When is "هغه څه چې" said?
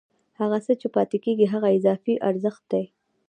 0.39-0.87